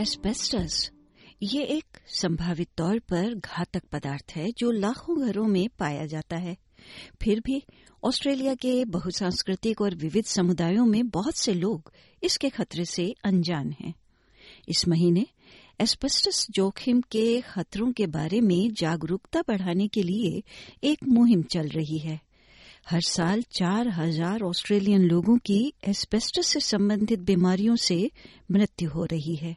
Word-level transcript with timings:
Asbestos. 0.00 0.90
ये 1.42 1.62
एक 1.62 1.96
संभावित 2.06 2.68
तौर 2.76 2.98
पर 2.98 3.34
घातक 3.34 3.82
पदार्थ 3.92 4.32
है 4.36 4.50
जो 4.58 4.70
लाखों 4.70 5.16
घरों 5.22 5.46
में 5.46 5.68
पाया 5.78 6.04
जाता 6.06 6.36
है। 6.36 6.56
फिर 7.22 7.40
भी 7.40 7.62
ऑस्ट्रेलिया 8.02 8.54
के 8.54 8.84
बहुसांस्कृतिक 8.84 9.80
और 9.80 9.94
विविध 9.94 10.24
समुदायों 10.24 10.86
में 10.86 11.08
बहुत 11.08 11.38
से 11.38 11.54
लोग 11.54 11.92
इसके 12.22 12.48
खतरे 12.48 12.84
से 12.84 13.14
अनजान 13.24 13.74
हैं। 13.80 13.94
इस 14.68 14.88
महीने 14.88 15.26
एस्बेस्टस 15.80 16.46
जोखिम 16.50 17.00
के 17.00 17.40
खतरों 17.40 17.92
के 17.92 18.06
बारे 18.06 18.40
में 18.40 18.72
जागरूकता 18.74 19.42
बढ़ाने 19.48 19.88
के 19.88 20.02
लिए 20.02 20.42
एक 20.84 21.04
मुहिम 21.08 21.42
चल 21.42 21.68
रही 21.68 21.98
है। 21.98 22.20
हर 22.90 23.00
साल 23.00 23.42
चार 23.52 23.88
हज़ार 23.88 24.42
ऑस्ट्रेलियन 24.42 25.02
लोगों 25.02 25.38
की 25.38 25.62
एस्बेस्टस 25.88 26.46
से 26.46 26.60
संबंधित 26.60 27.20
बीमारियों 27.20 27.76
से 27.76 28.10
मृत्यु 28.50 28.90
हो 28.90 29.04
रही 29.04 29.36
है। 29.36 29.56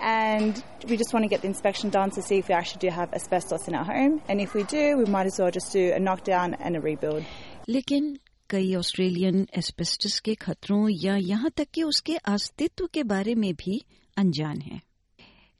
and 0.00 0.62
we 0.88 0.96
just 0.96 1.12
want 1.14 1.24
to 1.24 1.28
get 1.28 1.42
the 1.42 1.48
inspection 1.48 1.90
done 1.90 2.10
to 2.10 2.22
see 2.22 2.38
if 2.38 2.48
we 2.48 2.54
actually 2.54 2.88
do 2.88 2.90
have 2.90 3.12
asbestos 3.12 3.68
in 3.68 3.74
our 3.74 3.84
home. 3.84 4.20
And 4.28 4.40
if 4.40 4.54
we 4.54 4.62
do, 4.64 4.96
we 4.96 5.04
might 5.04 5.26
as 5.26 5.38
well 5.38 5.50
just 5.50 5.72
do 5.72 5.92
a 5.92 5.98
knockdown 5.98 6.54
and 6.54 6.76
a 6.76 6.80
rebuild. 6.80 7.24
लेकिन 7.68 8.18
कई 8.50 8.74
Australian 8.74 9.46
asbestos 9.58 10.20
के 10.20 10.34
खतरों 10.34 10.88
या 11.04 11.16
यहाँ 11.16 11.50
तक 11.50 11.68
कि 11.74 11.82
उसके 11.82 12.16
अस्तित्व 12.16 12.88
के 12.94 13.02
बारे 13.02 13.34
में 13.34 13.54
भी 13.54 13.84
अनजान 14.16 14.60
हैं। 14.60 14.80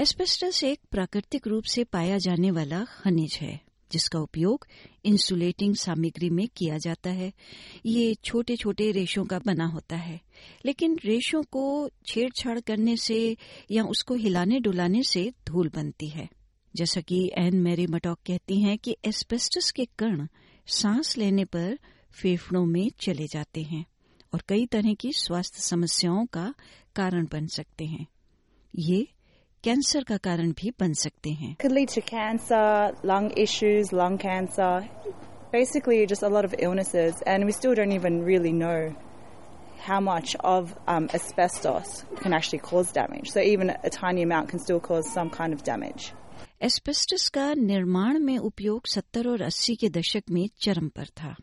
एस्बेस्टस 0.00 0.64
एक 0.64 0.80
प्राकृतिक 0.90 1.46
रूप 1.46 1.64
से 1.64 1.84
पाया 1.84 2.18
जाने 2.18 2.50
वाला 2.50 2.84
खनिज 2.84 3.38
है 3.42 3.60
जिसका 3.92 4.18
उपयोग 4.18 4.66
इंसुलेटिंग 5.04 5.74
सामग्री 5.74 6.30
में 6.30 6.48
किया 6.56 6.78
जाता 6.78 7.10
है। 7.10 7.32
ये 7.86 8.14
छोटे 8.14 8.56
छोटे 8.56 8.90
रेशों 8.90 9.24
का 9.24 9.38
बना 9.38 9.66
होता 9.66 9.96
है। 9.96 10.20
लेकिन 10.64 10.98
रेशों 11.04 11.42
को 11.42 11.90
छेड़छाड़ 12.06 12.60
करने 12.60 12.96
से 12.96 13.36
या 13.70 13.84
उसको 13.84 14.14
हिलाने 14.14 14.60
डुलाने 14.60 15.02
से 15.02 15.32
धूल 15.46 15.68
बनती 15.68 16.08
है। 16.08 16.28
जैसा 16.76 17.00
कि 17.00 17.30
एन 17.38 17.56
मैरी 17.56 17.86
मटॉक 17.86 18.18
कहती 18.26 18.62
हैं 18.62 18.78
कि 18.78 18.96
एस्बेस्टस 19.04 19.70
के 19.70 19.84
कण 19.98 20.26
सांस 20.66 21.18
लेने 21.18 21.44
पर 21.44 21.78
फेफड़ों 22.12 22.66
में 22.66 22.90
चले 23.00 23.26
जाते 23.26 23.62
हैं 23.62 23.86
और 24.34 24.42
कई 24.48 24.66
तरह 24.66 24.94
की 24.94 25.12
स्वास्थ्य 25.12 25.60
समस्याओं 25.60 26.26
का 26.26 26.54
कारण 26.96 27.26
बन 27.32 27.46
सकते 27.46 27.84
हैं। 27.84 28.06
ये 28.78 29.08
कैंसर 29.64 30.04
का 30.04 30.16
कारण 30.16 30.52
भी 30.58 30.70
बन 30.80 30.92
सकते 30.98 31.30
हैं 31.30 31.54
Could 31.62 31.72
lead 31.72 31.90
to 31.90 32.02
cancer, 32.02 32.92
lung 33.04 33.26
issues, 33.42 33.90
lung 33.92 34.16
cancer, 34.18 34.88
basically 35.52 35.98
just 36.06 36.22
a 36.22 36.30
lot 36.30 36.46
of 36.48 36.54
illnesses. 36.58 37.20
And 37.26 37.44
we 37.44 37.52
still 37.52 37.74
don't 37.74 37.92
even 37.92 38.16
really 38.24 38.52
know 38.52 38.94
how 39.80 39.98
much 40.00 40.34
of 40.52 40.72
um, 40.88 41.08
asbestos 41.18 41.92
can 42.22 42.32
actually 42.32 42.60
cause 42.60 42.92
damage. 42.92 43.28
So 43.30 43.40
even 43.42 43.70
a 43.70 43.90
tiny 43.90 44.22
amount 44.22 44.48
can 44.48 44.60
still 44.60 44.80
cause 44.80 45.12
some 45.12 45.30
kind 45.30 45.58
of 45.58 45.62
damage. 45.64 46.10
Asbestos 46.62 47.28
का 47.34 47.52
निर्माण 47.54 48.18
में 48.20 48.36
उपयोग 48.38 48.88
70 48.88 49.26
और 49.26 49.42
80 49.48 49.76
के 49.80 49.88
दशक 49.90 50.30
में 50.30 50.48
चरम 50.62 50.88
पर 50.96 51.06
था 51.20 51.34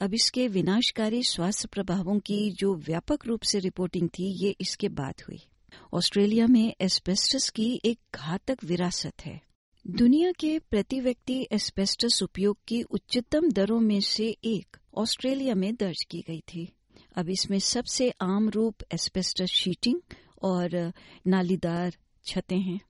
अब 0.00 0.14
इसके 0.14 0.46
विनाशकारी 0.48 1.22
स्वास्थ्य 1.24 1.68
प्रभावों 1.72 2.18
की 2.26 2.38
जो 2.60 2.74
व्यापक 2.86 3.26
रूप 3.26 3.42
से 3.52 3.58
रिपोर्टिंग 3.68 4.08
थी 4.18 4.30
ये 4.44 4.54
इसके 4.60 4.88
बाद 5.00 5.22
हुई 5.28 5.40
ऑस्ट्रेलिया 5.94 6.46
में 6.46 6.74
एस्बेस्टस 6.80 7.48
की 7.48 7.80
एक 7.84 7.98
घातक 8.14 8.64
विरासत 8.64 9.12
है। 9.24 9.40
दुनिया 9.86 10.32
के 10.32 10.58
प्रति 10.58 11.00
व्यक्ति 11.00 11.46
एस्बेस्टस 11.52 12.20
उपयोग 12.22 12.56
की 12.68 12.82
उच्चतम 12.82 13.50
दरों 13.50 13.80
में 13.80 14.00
से 14.00 14.36
एक 14.44 14.76
ऑस्ट्रेलिया 14.94 15.54
में 15.54 15.74
दर्ज 15.74 16.04
की 16.10 16.24
गई 16.28 16.40
थी। 16.40 16.72
अब 17.16 17.28
इसमें 17.28 17.58
सबसे 17.58 18.10
आम 18.10 18.48
रूप 18.48 18.76
एस्बेस्टस 18.92 19.46
शीटिंग 19.46 20.00
और 20.42 20.92
नालीदार 21.26 21.96
छतें 22.24 22.60
हैं। 22.60 22.80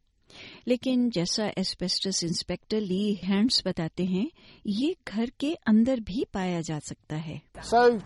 लेकिन 0.68 1.10
जैसा 1.10 1.52
एस्बेस्टस 1.58 2.24
इंस्पेक्टर 2.24 2.80
ली 2.80 3.14
हैंड्स 3.14 3.62
बताते 3.66 4.04
हैं, 4.04 4.30
ये 4.66 4.96
घर 5.08 5.30
के 5.30 5.54
अंदर 5.54 6.00
भी 6.00 6.26
पाया 6.34 6.60
जा 6.60 6.78
सकता 6.78 7.16
है। 7.16 7.42
So 7.66 8.00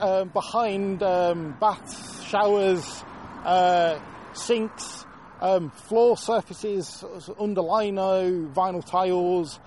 um, 0.00 0.28
behind 0.28 1.02
um, 1.02 1.56
baths, 1.60 2.22
showers, 2.24 3.04
uh, 3.44 3.98
sinks, 4.32 5.04
um, 5.40 5.70
floor 5.70 6.16
surfaces 6.16 7.04
under 7.38 7.62
lino, 7.62 8.48
vinyl 8.48 8.84
tiles, 8.84 9.60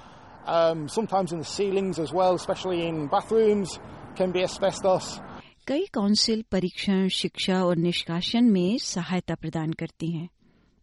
um, 0.45 0.87
sometimes 0.89 1.31
in 1.31 1.39
the 1.39 1.45
ceilings 1.45 1.99
as 1.99 2.11
well, 2.11 2.33
especially 2.35 2.85
in 2.85 3.07
bathrooms, 3.07 3.79
can 4.15 4.31
be 4.31 4.43
asbestos. 4.43 5.19
कई 5.67 5.85
काउंसिल 5.93 6.43
परीक्षण 6.51 7.07
शिक्षा 7.13 7.63
और 7.63 7.75
निष्कासन 7.77 8.43
में 8.51 8.77
सहायता 8.81 9.35
प्रदान 9.35 9.73
करती 9.79 10.09
हैं 10.11 10.29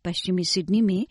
पश्चिमी 0.05 0.45
सिडनी 0.45 0.81
में 0.81 1.07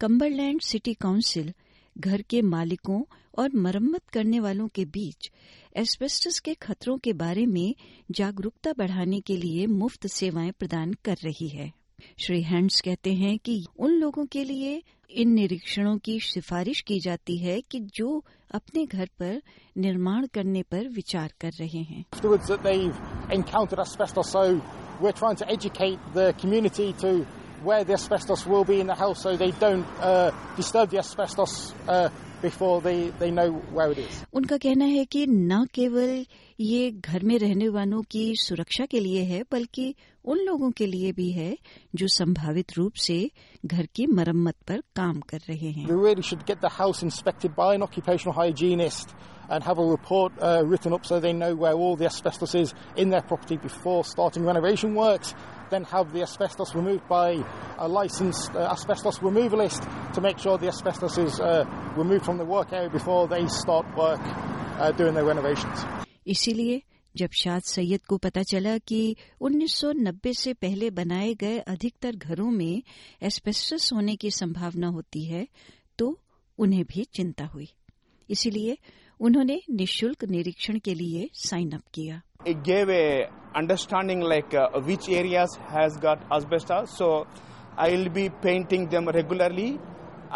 कम्बरलैंड 0.00 0.60
सिटी 0.60 0.94
काउंसिल 0.94 1.52
घर 1.97 2.21
के 2.21 2.41
मालिकों 2.41 3.03
और 3.37 3.49
मरम्मत 3.55 4.01
करने 4.13 4.39
वालों 4.39 4.67
के 4.67 4.85
बीच 4.85 5.31
एस्बेस्टस 5.77 6.39
के 6.39 6.53
खतरों 6.53 6.97
के 6.97 7.13
बारे 7.13 7.45
में 7.45 7.75
जागरूकता 8.11 8.73
बढ़ाने 8.77 9.19
के 9.19 9.37
लिए 9.37 9.67
मुफ़्त 9.67 10.07
सेवाएँ 10.07 10.51
प्रदान 10.51 10.93
कर 10.93 11.15
रही 11.23 11.47
है। 11.47 11.71
श्री 12.19 12.41
हैंड्स 12.41 12.81
कहते 12.81 13.13
हैं 13.13 13.39
कि 13.39 13.65
उन 13.79 13.91
लोगों 13.91 14.25
के 14.25 14.43
लिए 14.43 14.83
इन 15.09 15.29
निरीक्षणों 15.29 15.97
की 15.97 16.19
सिफारिश 16.19 16.81
की 16.81 16.99
जाती 16.99 17.37
है 17.37 17.61
कि 17.61 17.79
जो 17.79 18.25
अपने 18.51 18.85
घर 18.85 19.09
पर 19.19 19.41
निर्माण 19.77 20.27
करने 20.27 20.63
पर 20.63 20.87
विचार 20.89 21.33
कर 21.41 21.51
रहे 21.51 21.81
हैं। 21.81 22.05
Where 27.63 27.83
the 27.83 27.93
asbestos 27.93 28.45
will 28.45 28.63
be 28.63 28.79
in 28.79 28.87
the 28.87 28.95
house, 28.95 29.21
so 29.21 29.35
they 29.35 29.51
don't 29.51 29.85
uh, 29.99 30.31
disturb 30.55 30.89
the 30.89 30.99
asbestos 30.99 31.73
uh, 31.87 32.09
before 32.42 32.80
they, 32.80 33.10
they 33.18 33.30
know 33.30 33.50
where 33.72 33.90
it 33.92 33.98
is. 33.98 34.24
उनका 34.34 34.56
कहना 34.56 34.84
है 34.84 35.04
कि 35.04 35.26
न 35.26 35.64
केवल 35.74 36.24
ये 36.60 36.90
घर 36.90 37.22
में 37.24 37.38
रहने 37.38 37.68
वालों 37.68 38.02
की 38.10 38.24
सुरक्षा 38.40 38.86
के 38.90 39.00
लिए 39.00 39.22
है 39.24 39.42
बल्कि 39.52 39.94
उन 40.24 40.38
लोगों 40.46 40.70
के 40.76 40.86
लिए 40.86 41.12
भी 41.12 41.30
है 41.32 41.56
जो 41.94 42.08
संभावित 42.14 42.76
रूप 42.76 42.94
से 43.06 43.18
घर 43.66 43.86
की 43.94 44.06
मरम्मत 44.06 44.54
पर 44.68 44.82
काम 44.96 45.20
कर 45.30 45.40
रहे 45.48 45.70
हैं 45.70 45.86
They 45.86 46.00
really 46.06 46.22
should 46.30 46.46
get 46.46 46.60
the 46.60 46.72
house 46.80 47.02
inspected 47.02 47.54
by 47.54 47.74
an 47.74 47.82
occupational 47.82 48.34
hygienist 48.40 49.14
and 49.50 49.64
have 49.64 49.78
a 49.78 49.84
report 49.84 50.32
uh, 50.40 50.62
written 50.64 50.92
up 50.92 51.04
so 51.06 51.18
they 51.20 51.32
know 51.32 51.54
where 51.54 51.72
all 51.72 51.96
the 51.96 52.06
asbestos 52.06 52.54
is 52.54 52.72
in 52.96 53.10
their 53.10 53.22
property 53.22 53.56
before 53.56 54.04
starting 54.04 54.44
renovation 54.44 54.94
works. 54.94 55.34
Then 55.70 55.84
have 55.84 56.12
the 56.12 56.22
asbestos 56.22 56.74
removed 56.74 57.08
by 57.08 57.42
a 57.78 57.88
licensed 57.88 58.54
uh, 58.54 58.68
asbestos 58.76 59.18
removalist 59.20 59.88
to 60.14 60.20
make 60.20 60.38
sure 60.38 60.58
the 60.58 60.68
asbestos 60.68 61.18
is 61.18 61.40
uh, 61.40 61.64
removed 61.96 62.23
from 62.25 62.37
the 62.37 62.45
work 62.45 62.73
area 62.73 62.89
before 62.89 63.27
they 63.27 63.45
start 63.49 63.85
work 63.95 64.19
uh, 64.79 64.91
doing 64.91 65.13
their 65.13 65.25
renovations. 65.25 65.85
इसीलिए 66.27 66.81
जब 67.15 67.29
शाद 67.33 67.61
सैयद 67.61 68.01
को 68.09 68.17
पता 68.17 68.41
चला 68.43 68.77
कि 68.87 69.15
1990 69.43 70.33
से 70.37 70.53
पहले 70.53 70.89
बनाए 70.91 71.33
गए 71.33 71.57
अधिकतर 71.67 72.15
घरों 72.15 72.49
में 72.51 72.81
एस्पेस्टस 73.23 73.89
होने 73.93 74.15
की 74.15 74.31
संभावना 74.31 74.87
होती 74.87 75.23
है 75.25 75.47
तो 75.99 76.17
उन्हें 76.59 76.83
भी 76.85 77.03
चिंता 77.13 77.45
हुई 77.45 77.69
इसीलिए 78.29 78.77
उन्होंने 79.19 79.59
निशुल्क 79.71 80.23
निरीक्षण 80.29 80.79
के 80.85 80.93
लिए 80.93 81.29
साइन 81.45 81.71
अप 81.71 81.83
किया 81.93 82.21
it 82.47 82.57
gave 82.63 82.91
a 82.91 83.05
understanding 83.57 84.23
like 84.23 84.55
which 84.85 85.09
areas 85.09 85.57
so 86.97 87.11
I 87.79 87.91
will 87.91 88.09
be 88.09 88.27
painting 88.43 88.87
them 88.87 89.09
regularly 89.09 89.71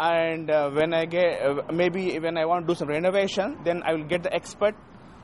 and 0.00 0.50
uh, 0.50 0.70
when 0.70 0.94
i 0.94 1.04
get 1.04 1.40
uh, 1.42 1.62
maybe 1.72 2.18
when 2.18 2.36
i 2.38 2.44
want 2.44 2.66
to 2.66 2.72
do 2.72 2.76
some 2.80 2.88
renovation 2.88 3.56
then 3.64 3.82
i 3.84 3.92
will 3.94 4.08
get 4.12 4.22
the 4.22 4.32
expert 4.32 4.74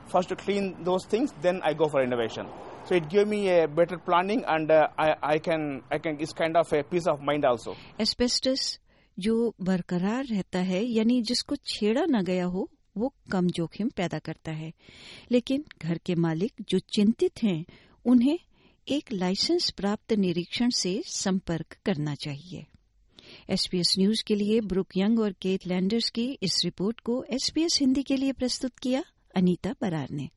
first 0.07 0.29
to 0.29 0.35
clean 0.35 0.75
those 0.83 1.05
things 1.05 1.33
then 1.41 1.59
i 1.63 1.73
go 1.73 1.87
for 1.87 1.99
renovation 2.01 2.45
so 2.85 2.95
it 2.95 3.09
gave 3.09 3.27
me 3.27 3.49
a 3.49 3.67
better 3.67 3.97
planning 3.97 4.43
and 4.47 4.71
uh, 4.71 4.87
I, 4.97 5.15
I 5.33 5.39
can 5.39 5.81
i 5.91 5.97
can 5.97 6.19
it's 6.19 6.33
kind 6.33 6.55
of 6.55 6.71
a 6.71 6.83
peace 6.83 7.07
of 7.07 7.21
mind 7.21 7.45
also 7.45 7.75
asbestos 7.99 8.79
जो 9.17 9.35
बरकरार 9.69 10.25
रहता 10.25 10.59
है 10.71 10.83
यानी 10.85 11.21
जिसको 11.29 11.55
छेड़ा 11.65 12.05
न 12.09 12.23
गया 12.25 12.45
हो 12.55 12.67
वो 12.97 13.13
कम 13.31 13.47
जोखिम 13.57 13.89
पैदा 13.97 14.19
करता 14.25 14.51
है 14.51 14.71
लेकिन 15.31 15.63
घर 15.83 15.97
के 16.05 16.15
मालिक 16.25 16.53
जो 16.69 16.79
चिंतित 16.95 17.43
हैं 17.43 17.63
उन्हें 18.05 18.37
एक 18.87 19.11
लाइसेंस 19.13 19.69
प्राप्त 19.77 20.13
निरीक्षण 20.25 20.69
से 20.75 21.01
संपर्क 21.05 21.77
करना 21.85 22.13
चाहिए 22.25 22.65
एसपीएस 23.49 23.95
न्यूज़ 23.99 24.23
के 24.27 24.35
लिए 24.35 24.61
ब्रुक 24.61 24.87
यंग 24.97 25.19
और 25.19 25.31
केट 25.31 25.67
लैंडर्स 25.67 26.09
की 26.09 26.25
इस 26.43 26.61
रिपोर्ट 26.65 26.99
को 26.99 27.23
एसपीएस 27.29 27.77
हिंदी 27.81 28.03
के 28.03 28.15
लिए 28.17 28.31
प्रस्तुत 28.31 28.79
किया, 28.79 29.03
अनीता 29.35 29.75
बरार 29.81 30.07
ने। 30.11 30.29